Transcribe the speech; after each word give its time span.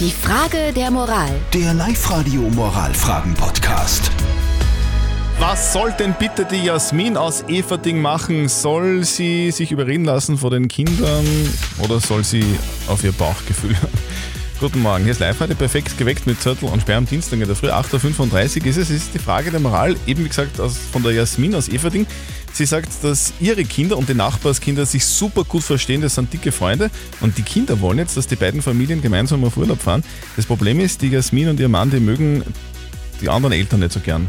Die 0.00 0.10
Frage 0.10 0.72
der 0.74 0.90
Moral. 0.90 1.30
Der 1.52 1.72
Live-Radio 1.72 2.40
Moralfragen-Podcast. 2.40 4.10
Was 5.38 5.72
soll 5.72 5.92
denn 5.92 6.16
bitte 6.18 6.44
die 6.44 6.64
Jasmin 6.64 7.16
aus 7.16 7.44
Everding 7.44 8.02
machen? 8.02 8.48
Soll 8.48 9.04
sie 9.04 9.52
sich 9.52 9.70
überreden 9.70 10.04
lassen 10.04 10.36
vor 10.36 10.50
den 10.50 10.66
Kindern 10.66 11.24
oder 11.78 12.00
soll 12.00 12.24
sie 12.24 12.44
auf 12.88 13.04
ihr 13.04 13.12
Bauchgefühl 13.12 13.80
hören? 13.80 13.92
Guten 14.64 14.80
Morgen, 14.80 15.02
hier 15.02 15.12
ist 15.12 15.18
live 15.20 15.40
heute 15.40 15.54
perfekt 15.54 15.98
geweckt 15.98 16.26
mit 16.26 16.40
Zettel 16.40 16.70
und 16.70 16.80
Sperr 16.80 16.96
am 16.96 17.04
Dienstag 17.04 17.38
in 17.38 17.46
der 17.46 17.54
Früh, 17.54 17.68
8.35 17.68 18.62
Uhr 18.62 18.66
ist 18.68 18.78
es. 18.78 18.88
Ist 18.88 19.12
die 19.12 19.18
Frage 19.18 19.50
der 19.50 19.60
Moral, 19.60 19.94
eben 20.06 20.24
wie 20.24 20.28
gesagt 20.28 20.58
aus, 20.58 20.78
von 20.90 21.02
der 21.02 21.12
Jasmin 21.12 21.54
aus 21.54 21.68
Everding. 21.68 22.06
Sie 22.50 22.64
sagt, 22.64 22.88
dass 23.02 23.34
ihre 23.40 23.62
Kinder 23.64 23.98
und 23.98 24.08
die 24.08 24.14
Nachbarskinder 24.14 24.86
sich 24.86 25.04
super 25.04 25.44
gut 25.44 25.64
verstehen, 25.64 26.00
das 26.00 26.14
sind 26.14 26.32
dicke 26.32 26.50
Freunde 26.50 26.90
und 27.20 27.36
die 27.36 27.42
Kinder 27.42 27.82
wollen 27.82 27.98
jetzt, 27.98 28.16
dass 28.16 28.26
die 28.26 28.36
beiden 28.36 28.62
Familien 28.62 29.02
gemeinsam 29.02 29.44
auf 29.44 29.58
Urlaub 29.58 29.82
fahren. 29.82 30.02
Das 30.34 30.46
Problem 30.46 30.80
ist, 30.80 31.02
die 31.02 31.08
Jasmin 31.08 31.50
und 31.50 31.60
ihr 31.60 31.68
Mann, 31.68 31.90
die 31.90 32.00
mögen 32.00 32.42
die 33.20 33.28
anderen 33.28 33.52
Eltern 33.52 33.80
nicht 33.80 33.92
so 33.92 34.00
gern. 34.00 34.26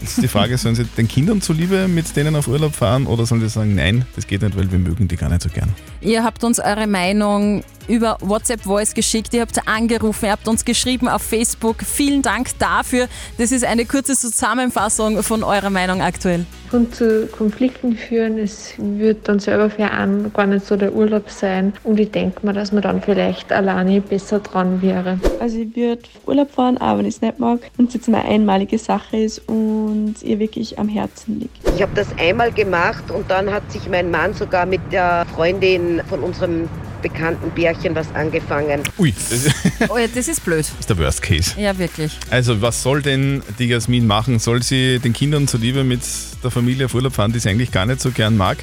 Jetzt 0.00 0.18
ist 0.18 0.22
die 0.22 0.28
Frage, 0.28 0.56
sollen 0.58 0.76
sie 0.76 0.84
den 0.84 1.08
Kindern 1.08 1.42
zuliebe 1.42 1.88
mit 1.88 2.16
denen 2.16 2.36
auf 2.36 2.48
Urlaub 2.48 2.74
fahren 2.74 3.06
oder 3.06 3.26
sollen 3.26 3.42
sie 3.42 3.50
sagen, 3.50 3.74
nein, 3.74 4.06
das 4.16 4.26
geht 4.26 4.40
nicht, 4.40 4.56
weil 4.56 4.72
wir 4.72 4.78
mögen 4.78 5.08
die 5.08 5.16
gar 5.16 5.28
nicht 5.28 5.42
so 5.42 5.50
gern. 5.50 5.74
Ihr 6.00 6.24
habt 6.24 6.42
uns 6.42 6.58
eure 6.58 6.86
Meinung 6.86 7.64
über 7.88 8.16
WhatsApp 8.20 8.62
Voice 8.62 8.94
geschickt, 8.94 9.34
ihr 9.34 9.42
habt 9.42 9.68
angerufen, 9.68 10.26
ihr 10.26 10.32
habt 10.32 10.48
uns 10.48 10.64
geschrieben 10.64 11.08
auf 11.08 11.22
Facebook. 11.22 11.76
Vielen 11.82 12.22
Dank 12.22 12.58
dafür. 12.58 13.08
Das 13.38 13.52
ist 13.52 13.64
eine 13.64 13.84
kurze 13.84 14.14
Zusammenfassung 14.16 15.22
von 15.22 15.42
eurer 15.42 15.70
Meinung 15.70 16.02
aktuell. 16.02 16.46
und 16.74 16.94
zu 16.94 17.26
Konflikten 17.28 17.96
führen. 17.96 18.38
Es 18.38 18.74
wird 18.78 19.28
dann 19.28 19.38
selber 19.38 19.70
für 19.70 19.90
einen 19.90 20.32
gar 20.32 20.46
nicht 20.46 20.66
so 20.66 20.76
der 20.76 20.92
Urlaub 20.92 21.30
sein. 21.30 21.72
Und 21.84 22.00
ich 22.00 22.10
denke 22.10 22.44
mir, 22.44 22.52
dass 22.52 22.72
man 22.72 22.82
dann 22.82 23.00
vielleicht 23.00 23.52
alleine 23.52 24.00
besser 24.00 24.40
dran 24.40 24.82
wäre. 24.82 25.18
Also 25.40 25.58
ich 25.58 25.74
würde 25.76 26.02
Urlaub 26.26 26.50
fahren, 26.50 26.78
auch 26.78 26.98
wenn 26.98 27.06
ich 27.06 27.16
es 27.16 27.20
nicht 27.22 27.38
mag 27.38 27.60
und 27.78 27.88
es 27.88 27.94
jetzt 27.94 28.08
eine 28.08 28.24
einmalige 28.24 28.78
Sache 28.78 29.16
ist 29.16 29.48
und 29.48 30.16
ihr 30.22 30.38
wirklich 30.38 30.78
am 30.78 30.88
Herzen 30.88 31.40
liegt. 31.40 31.56
Ich 31.76 31.82
habe 31.82 31.92
das 31.94 32.08
einmal 32.18 32.52
gemacht 32.52 33.10
und 33.10 33.30
dann 33.30 33.50
hat 33.52 33.70
sich 33.70 33.88
mein 33.88 34.10
Mann 34.10 34.34
sogar 34.34 34.66
mit 34.66 34.80
der 34.90 35.26
Freundin 35.34 36.02
von 36.08 36.20
unserem 36.20 36.68
bekannten 37.04 37.50
Bärchen 37.50 37.94
was 37.94 38.12
angefangen. 38.14 38.82
Ui, 38.98 39.12
das 39.12 39.44
ist 39.44 39.54
Oh 39.88 39.98
ja, 39.98 40.06
das 40.12 40.26
ist 40.26 40.44
blöd. 40.44 40.66
der 40.88 40.98
Worst 40.98 41.22
Case. 41.22 41.52
Ja, 41.60 41.78
wirklich. 41.78 42.18
Also, 42.30 42.60
was 42.62 42.82
soll 42.82 43.02
denn 43.02 43.42
die 43.58 43.66
Jasmin 43.66 44.06
machen? 44.06 44.38
Soll 44.38 44.62
sie 44.62 44.98
den 44.98 45.12
Kindern 45.12 45.46
zuliebe 45.46 45.84
mit 45.84 46.00
der 46.42 46.50
Familie 46.50 46.86
auf 46.86 46.94
Urlaub 46.94 47.12
fahren, 47.12 47.32
die 47.32 47.38
sie 47.38 47.50
eigentlich 47.50 47.70
gar 47.70 47.84
nicht 47.86 48.00
so 48.00 48.10
gern 48.10 48.36
mag? 48.36 48.58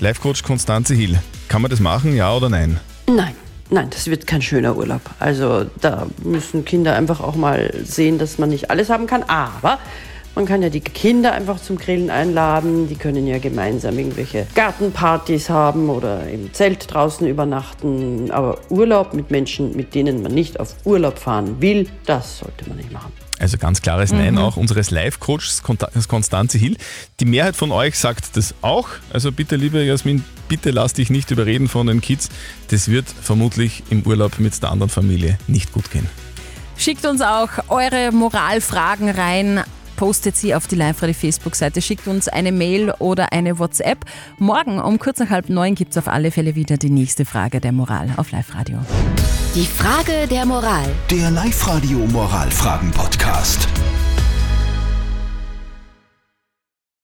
Life-Coach 0.00 0.42
Konstanze 0.42 0.94
Hill. 0.94 1.18
Kann 1.48 1.60
man 1.60 1.70
das 1.70 1.80
machen, 1.80 2.16
ja 2.16 2.34
oder 2.34 2.48
nein? 2.48 2.80
Nein, 3.06 3.34
nein, 3.68 3.90
das 3.90 4.06
wird 4.06 4.26
kein 4.26 4.40
schöner 4.40 4.74
Urlaub. 4.76 5.02
Also 5.18 5.66
da 5.82 6.06
müssen 6.24 6.64
Kinder 6.64 6.96
einfach 6.96 7.20
auch 7.20 7.36
mal 7.36 7.72
sehen, 7.84 8.18
dass 8.18 8.38
man 8.38 8.48
nicht 8.48 8.70
alles 8.70 8.88
haben 8.88 9.06
kann. 9.06 9.22
Aber 9.24 9.78
man 10.34 10.46
kann 10.46 10.62
ja 10.62 10.68
die 10.68 10.80
Kinder 10.80 11.32
einfach 11.32 11.60
zum 11.60 11.76
Grillen 11.76 12.10
einladen. 12.10 12.88
Die 12.88 12.96
können 12.96 13.26
ja 13.26 13.38
gemeinsam 13.38 13.98
irgendwelche 13.98 14.46
Gartenpartys 14.54 15.50
haben 15.50 15.88
oder 15.88 16.28
im 16.28 16.52
Zelt 16.52 16.92
draußen 16.92 17.26
übernachten. 17.26 18.30
Aber 18.30 18.58
Urlaub 18.70 19.14
mit 19.14 19.30
Menschen, 19.30 19.76
mit 19.76 19.94
denen 19.94 20.22
man 20.22 20.32
nicht 20.32 20.60
auf 20.60 20.76
Urlaub 20.84 21.18
fahren 21.18 21.60
will, 21.60 21.88
das 22.06 22.38
sollte 22.38 22.68
man 22.68 22.76
nicht 22.76 22.92
machen. 22.92 23.12
Also 23.38 23.56
ganz 23.56 23.80
klares 23.80 24.12
Nein 24.12 24.36
auch 24.36 24.58
unseres 24.58 24.90
Live-Coaches 24.90 25.62
Konstanze 26.08 26.58
Hill. 26.58 26.76
Die 27.20 27.24
Mehrheit 27.24 27.56
von 27.56 27.72
euch 27.72 27.98
sagt 27.98 28.36
das 28.36 28.54
auch. 28.60 28.88
Also 29.14 29.32
bitte, 29.32 29.56
liebe 29.56 29.82
Jasmin, 29.82 30.22
bitte 30.46 30.70
lass 30.70 30.92
dich 30.92 31.08
nicht 31.08 31.30
überreden 31.30 31.66
von 31.66 31.86
den 31.86 32.02
Kids. 32.02 32.28
Das 32.68 32.88
wird 32.88 33.06
vermutlich 33.08 33.82
im 33.88 34.02
Urlaub 34.02 34.38
mit 34.38 34.62
der 34.62 34.70
anderen 34.70 34.90
Familie 34.90 35.38
nicht 35.46 35.72
gut 35.72 35.90
gehen. 35.90 36.06
Schickt 36.76 37.06
uns 37.06 37.22
auch 37.22 37.48
eure 37.68 38.12
Moralfragen 38.12 39.08
rein. 39.08 39.62
Postet 40.00 40.34
sie 40.34 40.54
auf 40.54 40.66
die 40.66 40.76
Live-Radio 40.76 41.12
Facebook-Seite, 41.12 41.82
schickt 41.82 42.08
uns 42.08 42.26
eine 42.26 42.52
Mail 42.52 42.90
oder 43.00 43.34
eine 43.34 43.58
WhatsApp. 43.58 44.06
Morgen 44.38 44.80
um 44.80 44.98
kurz 44.98 45.18
nach 45.18 45.28
halb 45.28 45.50
neun 45.50 45.74
gibt 45.74 45.90
es 45.90 45.98
auf 45.98 46.08
alle 46.08 46.30
Fälle 46.30 46.54
wieder 46.54 46.78
die 46.78 46.88
nächste 46.88 47.26
Frage 47.26 47.60
der 47.60 47.72
Moral 47.72 48.08
auf 48.16 48.32
Live-Radio. 48.32 48.78
Die 49.54 49.66
Frage 49.66 50.26
der 50.26 50.46
Moral. 50.46 50.88
Der 51.10 51.30
Live-Radio 51.30 51.98
Moralfragen-Podcast. 51.98 53.68